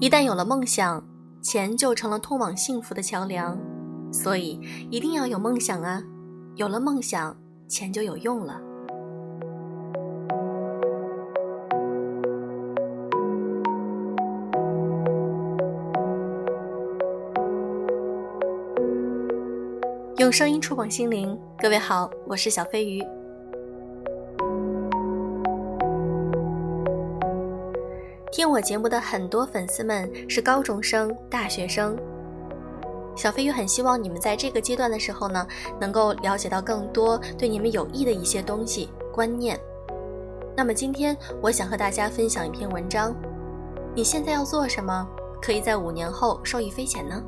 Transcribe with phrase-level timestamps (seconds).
[0.00, 1.02] 一旦有了梦想，
[1.42, 3.58] 钱就成了通往幸福的桥梁。
[4.12, 4.60] 所以
[4.90, 6.00] 一定要有梦想啊！
[6.54, 7.36] 有了梦想，
[7.66, 8.60] 钱就有用了。
[20.18, 23.04] 用声音触碰心灵，各位好，我是小飞鱼。
[28.30, 31.96] 听我节目的很多粉丝们是高中生、大学生，
[33.16, 35.46] 小飞鱼很希望你们在这个阶段的时候呢，
[35.80, 39.58] 能够了解到更多对你们有益的一些东西、观念。
[40.54, 43.14] 那么今天我想和大家分享一篇文章：
[43.94, 45.08] 你现在要做什么，
[45.40, 47.22] 可以在五年后受益匪浅呢？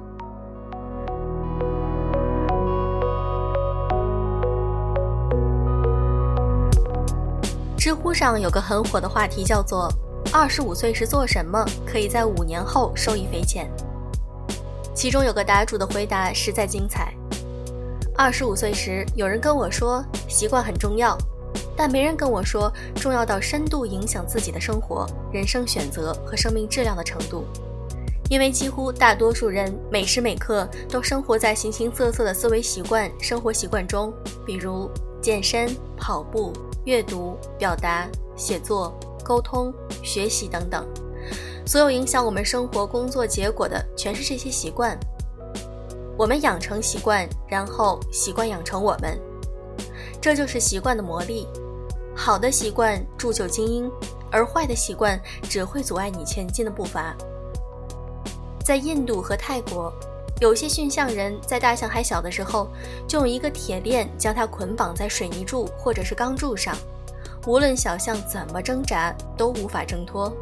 [7.79, 9.89] 知乎上有个很火的话题，叫做
[10.33, 13.71] “二十五岁时做什么可以在五年后受益匪浅”。
[14.95, 17.13] 其中有个答主的回答实在精彩：
[18.17, 21.17] 二十五岁时，有人跟我说习惯很重要，
[21.77, 27.45] 但没人跟我说重要到深度影响自己的生活、人生选择和生命质量的程度。
[28.29, 34.13] 因为几乎大多数人每时每刻都生活在形形色色的思维习惯、生活习惯中，
[34.47, 34.89] 比如
[35.21, 36.53] 健身、跑步。
[36.87, 39.71] 阅读、表达、写作、沟通、
[40.11, 40.85] 学习等等，
[41.65, 44.99] 所有影响我们生活、工作结果的，全是这些习惯。
[46.19, 49.17] 我们养成习惯，然后习惯养成我们，
[50.21, 51.47] 这就是习惯的魔力。
[52.13, 53.89] 好的习惯铸就精英，
[54.33, 57.15] 而坏的习惯只会阻碍你前进的步伐。
[58.65, 59.93] 在印度和泰国。
[60.41, 62.67] 有些驯象人在大象还小的时候，
[63.07, 66.75] 就用一个铁链将它捆绑在水泥柱或者是钢柱上，
[67.47, 70.33] 无论小象怎么挣扎，都无法挣脱。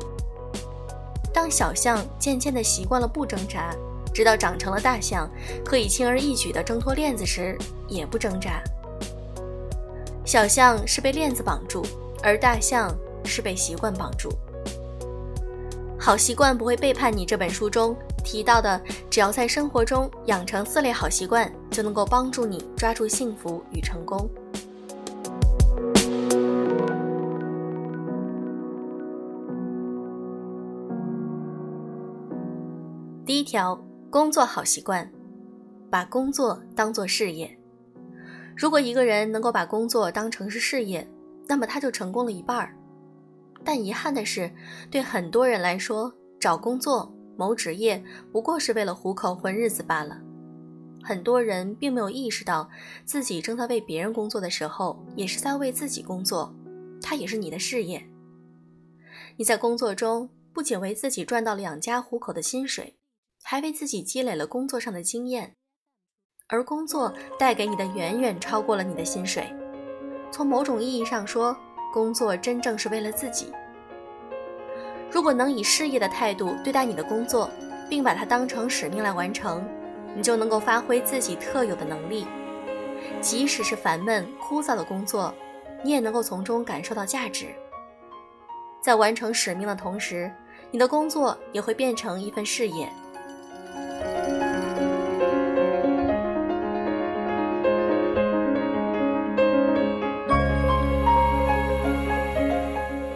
[1.33, 3.75] 当小象渐渐地习惯了不挣扎，
[4.13, 5.31] 直到长成了大象，
[5.65, 7.57] 可以轻而易举地挣脱链子时，
[7.87, 8.63] 也不挣扎。
[10.25, 11.85] 小象是被链子绑住，
[12.23, 12.95] 而大象
[13.25, 14.31] 是被习惯绑住。
[15.99, 17.25] 好习惯不会背叛你。
[17.25, 17.97] 这本书中。
[18.25, 24.29] 提到的，只要在生活中养成四类好习惯，就能够帮助你抓住幸福与成功。
[33.49, 35.11] 条，工作好习惯，
[35.91, 37.59] 把工作当做事业。
[38.55, 41.09] 如果一个人能够把工作当成是事业，
[41.47, 42.77] 那么他就成功了一半儿。
[43.65, 44.53] 但遗憾的是，
[44.91, 47.11] 对很多人来说，找工作。
[47.39, 50.21] 谋职业不过是为了糊口混日子罢了。
[51.03, 52.69] 很多人并没有意识到，
[53.07, 56.55] 自己正在为别人工作的时候，也是在为自己工作。
[57.01, 58.07] 它也是你的事业。
[59.39, 62.98] 你在工作中不仅为自己赚到了养家糊口的薪水，
[63.43, 65.55] 还为自己积累了工作上的经验。
[66.49, 69.53] 而工作带给你的远远超过了你的薪水。
[70.31, 71.57] 从某种意义上说，
[71.93, 73.53] 工作真正是为了自己。
[75.11, 77.51] 如果能以事业的态度对待你的工作，
[77.89, 79.67] 并把它当成使命来完成，
[80.15, 82.27] 你就能够发挥自己特有的能力。
[83.21, 85.35] 即使是烦闷枯燥的工作，
[85.83, 87.47] 你也能够从中感受到价值。
[88.83, 90.31] 在完成使命的同时，
[90.71, 92.91] 你的工作也会变成一份事业。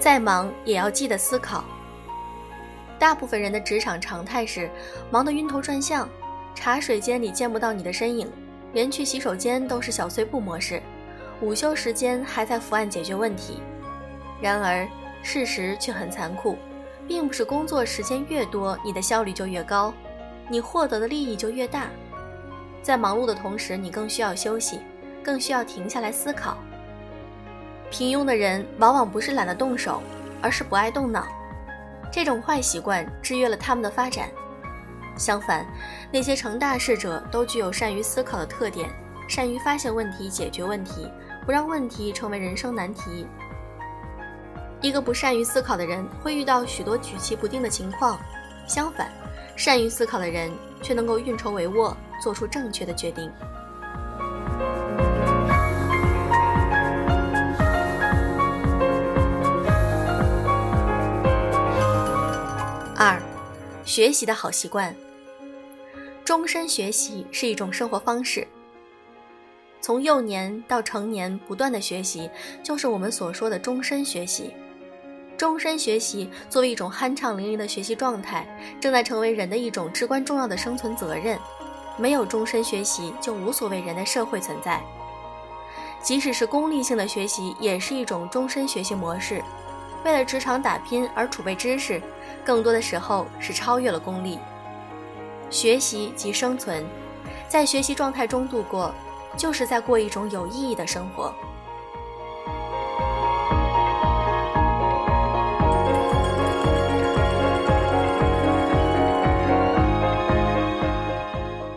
[0.03, 1.63] 再忙也要记得思考。
[2.99, 4.69] 大部分人的职场常态是
[5.13, 6.09] 忙得晕头转向，
[6.57, 8.29] 茶水间里见不到你的身影，
[8.73, 10.83] 连去洗手间都是小碎步模式，
[11.41, 13.61] 午休时间还在伏案解决问题。
[14.41, 14.89] 然而，
[15.23, 16.59] 事实却很残酷，
[17.07, 19.95] 并不是工作时间越多，你的效率就越高，
[20.49, 21.87] 你获得的利益就越大。
[22.83, 24.81] 在忙碌的同时，你更需要休息，
[25.23, 26.59] 更需要停下来思考。
[27.93, 30.03] 平庸的人往往不是懒得动手，
[30.41, 31.29] 而是不爱动脑。
[32.11, 34.31] 这种坏习惯制约了他们的发展。
[35.15, 35.67] 相反，
[36.11, 38.89] 那些成大事者都具有善于思考的特点，
[39.29, 41.07] 善于发现问题、解决问题，
[41.45, 43.27] 不让问题成为人生难题。
[44.81, 48.19] 一个不善于思考的人会遇到许多举棋不定的情况，
[48.67, 49.13] 相反，
[49.55, 50.51] 善于思考的人
[50.81, 53.31] 却能够运筹帷幄，做出正确的决定。
[63.93, 64.97] 学习的好习惯，
[66.25, 68.49] 终身学习是一种生活方式。
[69.83, 72.31] 从幼年到成年，不断的学习，
[72.63, 74.55] 就是我们所说的终身学习。
[75.37, 78.47] 终身学习作为一种酣畅淋漓的学习状态，
[78.81, 81.39] 正在成为人的一种至关重要的生存责任。
[81.99, 84.83] 没有终身学习，就无所谓人的社会存在。
[86.03, 89.43] 即使是功利性的学习，也是一种终身学习模式。
[90.05, 92.03] 为了职场打拼而储备知识，
[92.45, 94.39] 更多的时候是超越了功利。
[95.49, 96.85] 学习即生存，
[97.49, 98.93] 在学习状态中度过，
[99.37, 101.33] 就是在过一种有意义的生活。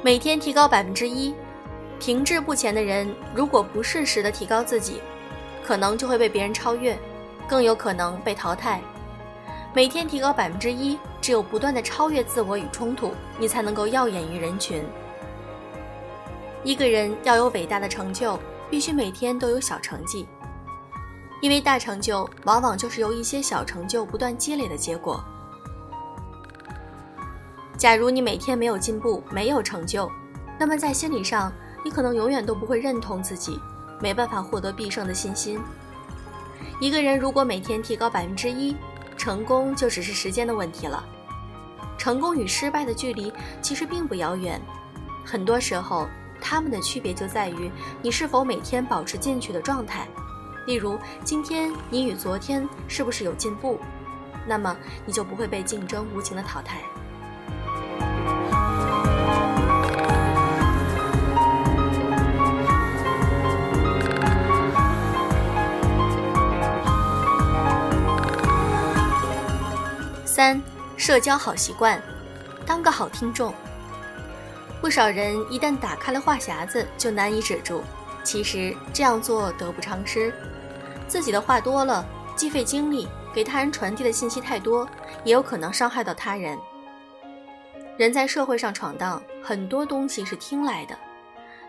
[0.02, 1.34] 每天提高百分之一，
[2.00, 5.02] 停滞不前的人，如果不适时的提高自己，
[5.64, 6.98] 可能就会被别人超越，
[7.48, 8.82] 更有可能被淘汰。
[9.74, 14.84] 每天提高百分之一，只有不断的超越自我与冲突，你才能够耀眼于人群。
[16.64, 18.40] 一个人要有伟大的成就，
[18.70, 20.28] 必须每天都有小成绩，
[21.42, 25.24] 因为大成就往往就是由一些小成就不断积累的结果。
[27.78, 30.10] 假如你每天没有进步，没有成就，
[30.58, 31.52] 那么在心理上，
[31.84, 33.60] 你可能永远都不会认同自己，
[34.00, 35.60] 没办法获得必胜的信心。
[36.80, 38.76] 一个人如果每天提高百分之一，
[39.18, 41.04] 成功就只是时间的问题了。
[41.98, 43.32] 成功与失败的距离
[43.62, 44.62] 其实并不遥远，
[45.24, 46.08] 很多时候，
[46.42, 50.06] 他们的区别就在于你是否每天保持进取的状态。
[50.68, 53.80] 例如，今天你与昨天是不是有进步，
[54.46, 54.76] 那么
[55.06, 56.82] 你就不会被竞争无情的淘汰。
[70.36, 70.62] 三、
[70.98, 71.98] 社交好习惯，
[72.66, 73.54] 当个好听众。
[74.82, 77.82] 不少人一旦打开了话匣子，就难以止住。
[78.22, 80.34] 其实这样做得不偿失，
[81.08, 82.06] 自己的话多了，
[82.36, 84.86] 既费精力，给他人传递的信息太多，
[85.24, 86.60] 也有可能伤害到他人。
[87.96, 91.00] 人在社会上闯荡，很多东西是听来的，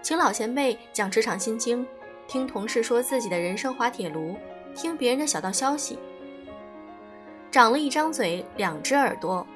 [0.03, 1.87] 请老前辈讲职场心经，
[2.27, 4.37] 听同事说自己的人生滑铁卢，
[4.75, 5.97] 听别人的小道消息。
[7.57, 9.47] 长了一张嘴，两只耳朵，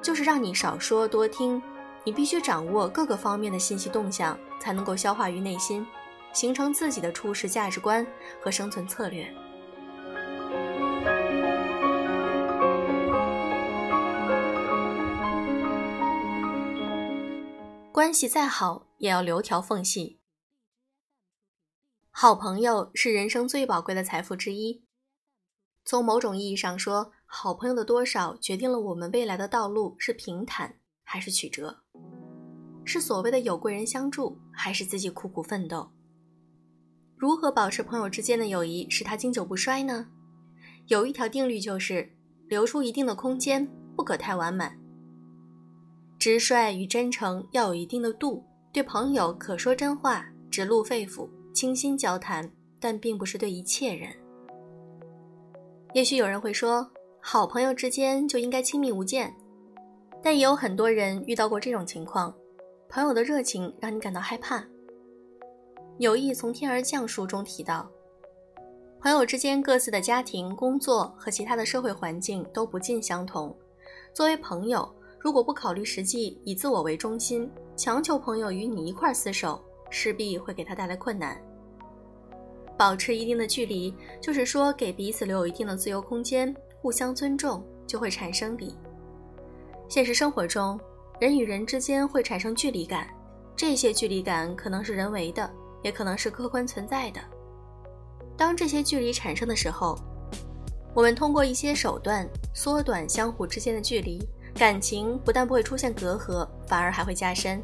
[0.00, 1.60] 就是让你少说多听。
[2.04, 5.84] 你必须掌握各个方面的信息动向，才能够消化于内心，
[6.32, 8.06] 形成自己的处事价值观
[8.40, 9.28] 和生存策略。
[17.90, 20.20] 关系再好，也要留条缝隙。
[22.12, 24.84] 好朋友是人生最宝贵的财富之一。
[25.84, 30.74] 从某种意义上说，好朋友的多少决定了我们未来的道路是平坦
[31.04, 31.78] 还是曲折，
[32.84, 35.88] 是所谓的有贵人相助，还是自己苦苦奋斗？
[37.16, 40.08] 如何保持朋友之间的友谊，使它经久不衰呢？
[40.88, 42.10] 有一条定律就是：
[42.48, 44.76] 留出一定的空间，不可太完满。
[46.18, 52.50] 直率与真诚要有一定的度，对朋友可说真话，直露肺腑，倾心交谈，
[52.80, 54.12] 但并不是对一切人。
[55.94, 56.90] 也许有人会说，
[57.22, 59.32] 好朋友之间就应该亲密无间，
[60.22, 62.34] 但也有很多人遇到过这种情况，
[62.88, 64.58] 朋友的热情让你感到害怕。
[65.98, 67.88] 《友谊从天而降》书中提到，
[69.00, 73.54] 朋友之间各自的家庭、工作和其他的社会环境都不尽相同。
[74.14, 81.40] 作为朋友，如果不考虑实际，以自我为中心，强求朋友与你一块厮守，势必会给他带来困难。
[82.78, 88.74] 保持一定的距离，就是说给彼此留有一定的自由空间，互相尊重，就会产生理。
[89.88, 90.78] 现实生活中，
[91.20, 93.08] 人与人之间会产生距离感，
[93.54, 95.50] 这些距离感可能是人为的，
[95.82, 97.20] 也可能是客观存在的。
[98.36, 99.98] 当这些距离产生的时候，
[100.94, 104.18] 我们通过一些手段缩短相互之间的距离，
[104.54, 107.62] 感情不但不会出现隔阂，反而还会加深。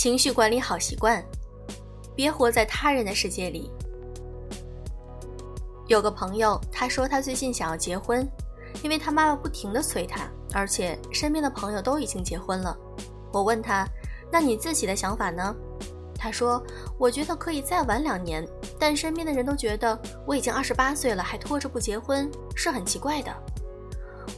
[0.00, 1.22] 情绪管理好习惯，
[2.16, 3.70] 别活在他人的世界里。
[5.88, 8.26] 有个朋友，他说他最近想要结婚，
[8.82, 12.74] 因为他妈妈不停的催他，而且身边的朋友都已经结婚了。
[13.30, 13.86] 我问他，
[14.32, 15.54] 那你自己的想法呢？
[16.14, 16.64] 他说，
[16.96, 18.42] 我觉得可以再晚两年，
[18.78, 22.26] 但身边的人都觉得我已经二十八岁了，还拖着不结婚，
[22.56, 23.30] 是很奇怪的。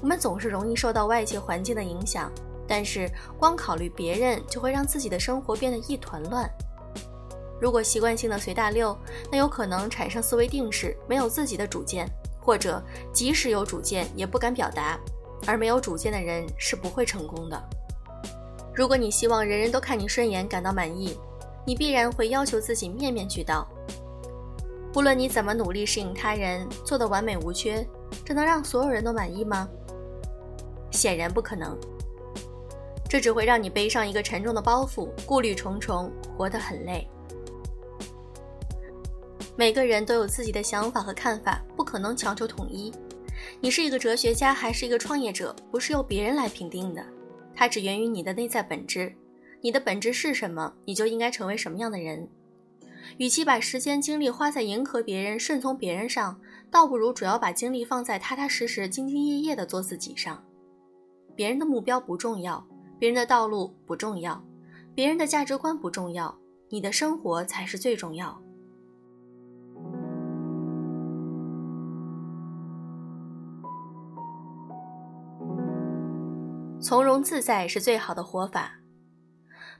[0.00, 2.32] 我们总是容易受到外界环境的影响。
[2.72, 3.06] 但是
[3.38, 6.50] 光考虑别人，就会让自己的生活变得一团乱。
[7.60, 8.96] 如果习惯性的随大流，
[9.30, 12.08] 那有可能产生思维定式，没有自己的主见，
[12.40, 14.98] 或者即使有主见也不敢表达。
[15.46, 17.62] 而没有主见的人是不会成功的。
[18.74, 21.18] 如果你希望人人都看你顺眼，感到满意，
[21.66, 23.68] 你必然会要求自己面面俱到。
[24.94, 27.86] 无论你怎么努力适应他人，做得完美无缺，
[28.24, 29.68] 这能让所有人都满意吗？
[30.90, 31.78] 显然不可能。
[33.12, 37.06] 这只会让你背上一个沉重的包袱，顾虑重重，活得很累。
[39.54, 42.90] 每个人都有自己的想法和看法，不可能强求统一。
[43.60, 47.04] 你是一个哲学家还是一个创业者，不是由别人来评定的，
[47.54, 49.14] 它只源于你的内在本质。
[49.60, 52.26] 你的本质是什么，你就应该成为什么样的人。
[53.18, 56.40] 与其把时间精力花在迎合别人、顺从别人上，
[56.70, 60.42] 倒不如主要把精力放在踏踏实实、兢兢业业的做自己上。
[61.36, 62.66] 别人的目标不重要，
[63.02, 64.40] 别人的道路不重要，
[64.94, 68.40] 别人的价值观不重要，你的生活才是最重要。
[76.80, 78.78] 从容自在是最好的活法。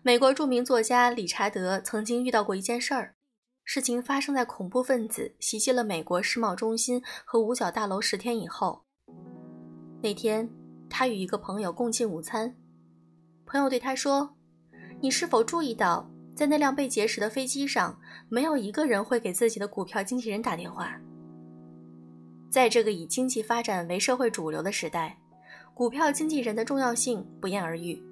[0.02, 3.14] 美国著名作家理查德曾经遇到过一件事儿，
[3.62, 8.82] 事情发生在恐怖分子袭击了美国世贸中心和五角大楼十天以后。
[10.02, 10.50] 那天，
[10.90, 12.56] 他与一个朋友共进午餐，
[13.52, 14.34] 朋友对他说
[14.98, 17.94] ：“你是否注意到，在那辆被劫持的飞机上，
[18.30, 20.98] 没有一个人会给自己的股票经纪人打电话？
[22.50, 25.18] 在这个以经济发展为社会主流的时代，
[25.74, 28.02] 股票经纪人的重要性不言而喻。”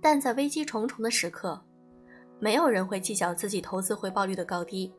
[0.00, 1.60] 但在危机重重的时刻，
[2.38, 4.94] 没有人会计较自己投资回报率的高低，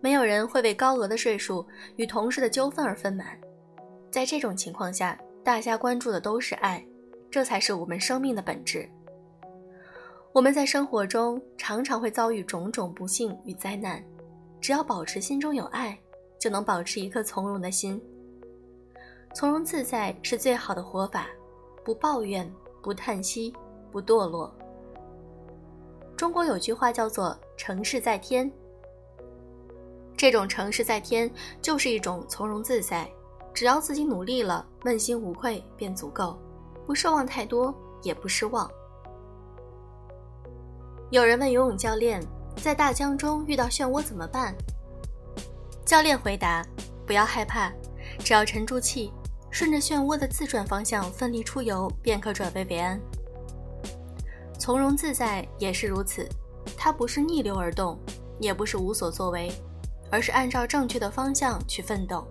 [0.00, 1.66] 没有人会为高额的税数
[1.96, 3.36] 与同事的纠纷而愤满。
[4.08, 6.86] 在这种情况下，大家关注的都是爱，
[7.32, 8.88] 这才是我们生命的本质。
[10.32, 14.00] 我们在生活中常常会遭遇种种不幸与灾难，
[14.60, 15.98] 只要保持心中有爱，
[16.38, 18.00] 就能保持一颗从容的心。
[19.34, 21.26] 从容自在是最好的活法，
[21.82, 22.48] 不抱怨，
[22.80, 23.52] 不叹息。
[23.92, 24.50] 不堕落。
[26.16, 28.50] 中国有句话叫做“成事在天”，
[30.16, 33.06] 这种成事在天就是一种从容自在，
[33.52, 36.38] 只要自己努力了，问心无愧便足够，
[36.86, 38.70] 不奢望太多，也不失望。
[41.10, 42.20] 有人问游泳教练，
[42.56, 44.54] 在大江中遇到漩涡怎么办？
[45.84, 46.64] 教练回答：
[47.06, 47.70] 不要害怕，
[48.18, 49.12] 只要沉住气，
[49.50, 52.98] 顺着漩涡的自转方向奋力出游，便可转危为安。
[54.58, 56.26] 从容自在也是如此，
[56.76, 57.98] 它不是逆流而动，
[58.38, 59.52] 也不是无所作为，
[60.10, 62.26] 而是按照正确的方向去奋斗。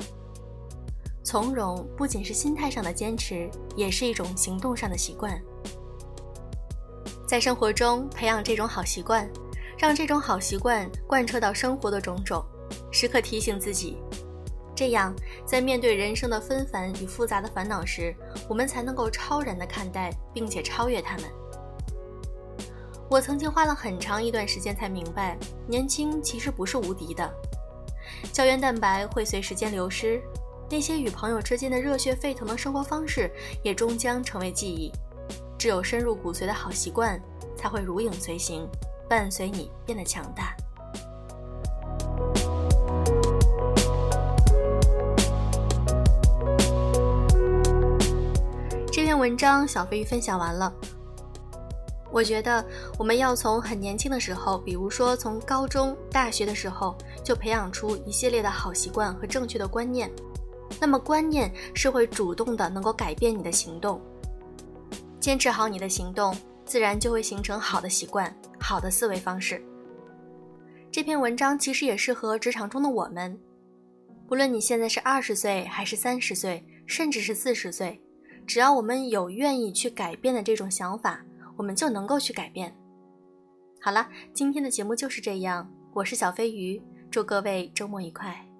[1.24, 5.40] 从容不仅是心态上的坚持，也是一种行动上的习惯。
[7.28, 9.30] 在生活中培养这种好习惯，
[9.78, 12.44] 让这种好习惯贯彻到生活的种种，
[12.92, 13.98] 时刻提醒自己，
[14.75, 18.13] 这样在面对人生的纷繁与复杂的烦恼时，
[18.50, 21.25] 我们才能够超然的看待，并且超越他们。
[23.10, 25.38] 我曾经花了很长一段时间才明白，
[25.68, 27.32] 年轻其实不是无敌的。
[28.34, 30.22] 胶原蛋白会随时间流失，
[30.72, 33.30] 那些与朋友之间的热血沸腾的生活方式
[33.62, 34.90] 也终将成为记忆。
[35.58, 37.22] 只有深入骨髓的好习惯，
[37.58, 38.66] 才会如影随形，
[39.10, 40.56] 伴随你变得强大。
[48.90, 50.74] 这篇文章小飞鱼分享完了。
[52.10, 52.66] 我觉得
[52.98, 60.10] 我们要从很年轻的时候，比如说从高中、大学的时候，就培养出一系列的好习惯和正确的观念。
[60.82, 64.02] 那么观念是会主动的，能够改变你的行动。
[65.20, 66.36] 坚持好你的行动，
[66.66, 69.64] 自然就会形成好的习惯、好的思维方式。
[70.92, 73.40] 这篇文章其实也适合职场中的我们，
[74.28, 78.02] 不论你现在是二十岁还是三十岁，甚至是四十岁，
[78.48, 81.24] 只要我们有愿意去改变的这种想法。
[81.58, 82.76] 我们就能够去改变。
[83.80, 85.72] 好了，今天的节目就是这样。
[85.94, 88.50] 我是小飞鱼，祝各位周末愉快。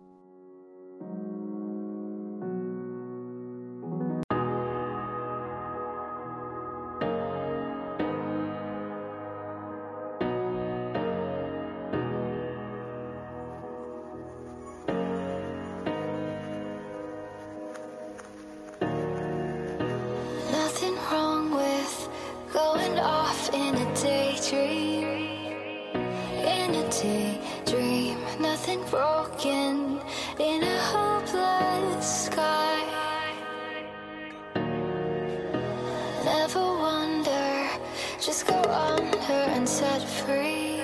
[39.62, 40.82] And set free.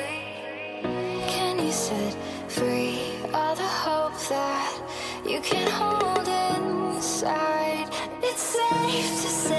[0.84, 2.16] Can you set
[2.48, 3.00] free
[3.34, 4.80] all the hope that
[5.26, 7.90] you can hold inside?
[8.22, 9.57] It's safe to say.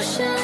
[0.00, 0.39] ocean